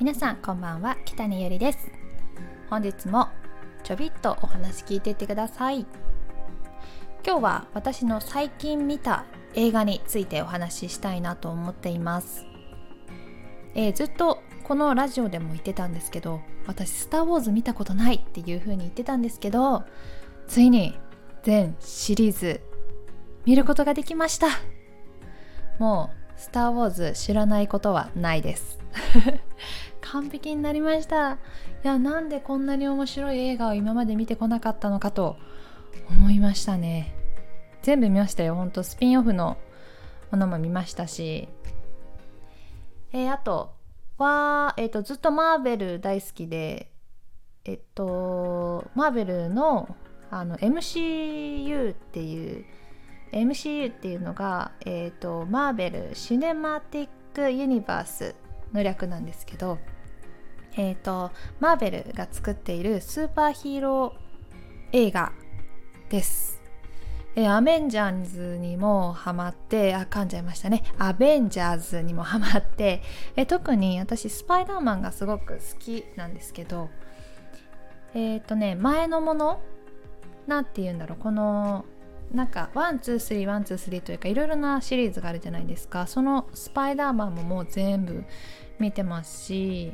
[0.00, 1.90] 皆さんこんばんは北根ゆりです。
[2.70, 3.28] 本日も
[3.84, 5.80] ちょびっとお話聞いていってください。
[7.22, 12.46] 今日は私の最近見た映画についてお話ししたいなと思っています、
[13.74, 19.84] えー、ずっとこのラジオでも言ってたんですけど私スター・ウォーズ見たことないっていう風に言ってたんですけど
[20.48, 20.98] ついに
[21.42, 22.62] 全シリーズ
[23.44, 24.46] 見ることができました。
[25.78, 28.78] もうスター・ウォーズ知らないことはないです。
[30.12, 31.32] 完璧になりました。
[31.32, 31.36] い
[31.84, 35.36] やなんでこんなに面白い映画を今まで見てこなかったのかと
[36.08, 37.14] 思いましたね。
[37.82, 38.56] 全部見ましたよ。
[38.56, 39.56] ほんとスピンオフの
[40.32, 41.48] ものも見ましたし。
[43.12, 43.72] えー、あと
[44.18, 46.90] は、えーと、ずっとマーベル大好きで
[47.64, 49.96] えっとマーベルの
[50.30, 52.64] あの MCU っていう
[53.32, 58.34] MCU っていうのが、えーと、マーベル・シネマティック・ユニバース
[58.72, 59.78] の略なんですけど、
[60.76, 65.32] えーと、マーベルが作っているスーパーヒーロー映画
[66.08, 66.60] です。
[67.36, 73.02] えー、アベンジャーズにもハマってあ噛んじゃいましたねアベンジャーズにもハマって、
[73.36, 76.90] えー、特に私スパイダーマンがすごく好きなんですけど
[78.14, 79.60] えっ、ー、とね前のもの
[80.48, 81.84] なんて言うんだろうこの
[82.32, 88.24] なんか one two three one two three というかいろいろなシリーズがあるじゃないですかそのスパイダーマンももう全部
[88.80, 89.92] 見てますし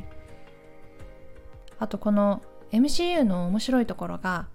[1.79, 4.49] あとこの MCU の面白いところが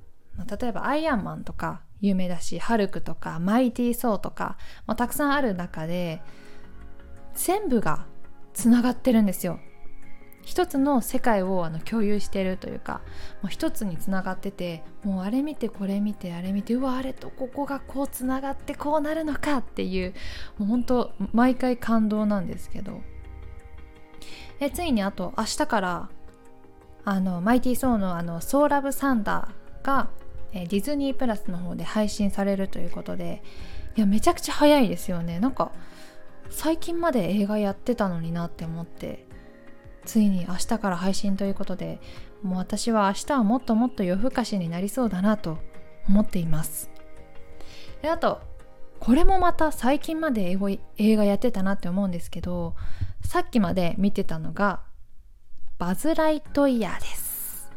[0.60, 6.22] 例えばアイアンマンとか有名だしハルクとかマイティー・ソーとかもたくさんある中で
[7.36, 8.06] 全部が
[8.54, 9.60] つながってるんですよ。
[10.44, 13.02] 一つの世界をあの共有してるというか
[13.44, 20.16] もう一つにつながっててもうあれ見てこれ見てあれ見てうわあれとここがこうつながってこうなるのかっていう
[20.58, 23.02] もう本当毎回感動なんですけど。
[24.60, 26.10] えついにあと明日から
[27.04, 30.10] あのマイティー・ソーのあのソーラブ・サンダーが
[30.54, 33.42] えディズニープラスの方で配信されるということで
[33.96, 35.40] いやめちゃくちゃ早いですよね。
[35.40, 35.72] なんか
[36.50, 39.26] 最近まで映画やってたのになって思って
[40.06, 42.02] ついに明日から配信ということで
[42.44, 45.60] もう私は明日はもっともっと夜更かしになりそうだなと
[46.10, 46.90] 思っています。
[48.02, 48.42] であと
[49.00, 52.76] これもまた最近まで英語映画やってたなって思うんですけど
[53.24, 54.82] さっきまで見てたのが
[55.82, 57.72] バズ・ライトイヤーです。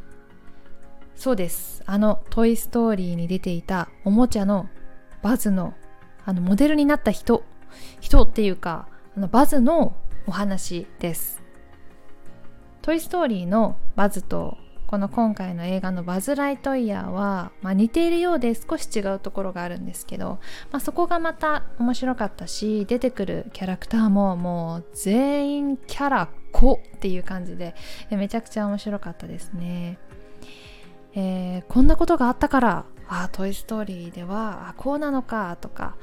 [1.17, 1.83] そうです。
[1.87, 4.69] あの「トイ・ストーリー」に出ていたおもちゃの
[5.23, 5.73] バズの
[6.27, 7.45] あのモデルになった人。
[8.03, 11.43] 人っていうかあのバズのお話です。
[12.83, 20.39] トイ・ストーリーのバズとこの今回の映画のバズ・ライトイヤーは、まあ、似ているようで少し違うところがあるんですけど、
[20.71, 27.75] まあ、そこがまた面白かったし出てくるキャラクターももう全員キャラ子っていう感じで
[28.11, 29.99] めちゃくちゃ面白かったですね。
[31.17, 35.97] えー、こんなことがあったからあトイ・ストーリーではあこうなのかとか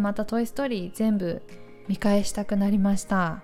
[0.00, 1.42] またトイ・ストーリー全部
[1.88, 3.42] 見返したくなりました。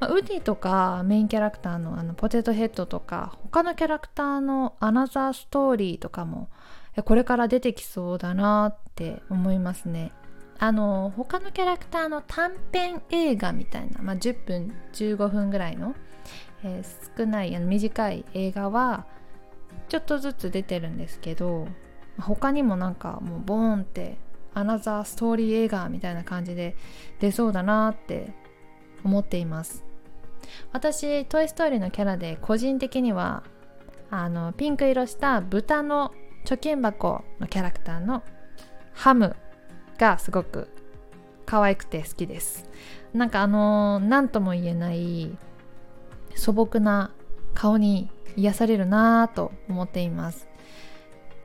[0.00, 6.48] まあ、ウディとかメインキャラクターのあのポテトヘッドとか他のキャラクターのアナザーストーリーとかも
[7.04, 10.12] これから出てきそうだなって思いますね。
[10.58, 15.94] あの他のキャラクターの短編映画みたいな、まあ、10分15分ぐらいの、
[16.62, 19.06] えー、少ないあの短い映画は
[19.88, 21.66] ちょっとずつ出てるんですけど
[22.18, 24.18] 他にもなんかもうボーンって
[24.52, 26.76] アナザーストーリー映画みたいな感じで
[27.20, 28.34] 出そうだなって
[29.02, 29.89] 思っています
[30.72, 33.42] 私トイ・ストーリーのキャラで個人的には
[34.10, 36.12] あのピンク色した豚の
[36.44, 38.22] 貯金箱のキャラクターの
[38.92, 39.36] ハム
[39.98, 40.68] がすごく
[41.46, 42.68] 可愛くて好きです。
[43.12, 45.36] なんかあの何とも言えない
[46.34, 47.12] 素朴な
[47.54, 50.49] 顔に癒されるなぁと思っています。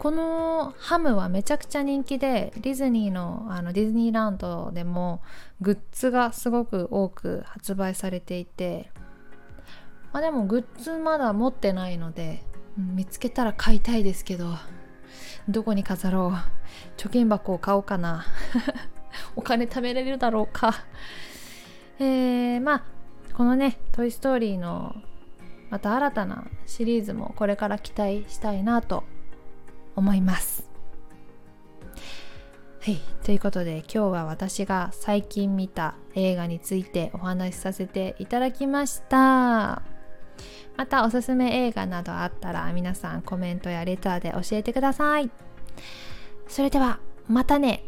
[0.06, 5.24] このハムはめちゃくちゃ人気でディズニーのあのディズニーランドでも
[5.62, 8.92] グッズがすごく多く発売されていて、
[10.14, 12.44] まあ、でもグッズまだ持ってないので
[12.78, 14.54] 見つけたら買いたいですけど
[15.50, 17.02] どこに飾ろう？
[17.02, 18.28] 貯金箱を買おうかな？
[19.36, 20.76] お金貯めれるだろうか？
[21.98, 22.84] えー、まあ
[23.34, 24.96] このね「トイ・ストーリー」の
[25.72, 29.04] また新たなシリーズもこれから期待したいなと
[29.96, 30.70] 思います。
[32.82, 39.82] はい、ということで今日は私が最近見た映画についてお話しさせていただきました。
[40.78, 45.32] またおすすめ映画などあったら皆さんコメントやレターで教えてください。
[46.48, 47.84] それではまたね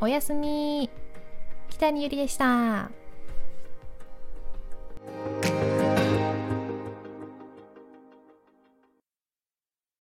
[0.00, 0.88] おやすみ
[1.68, 2.90] 北にゆりでした。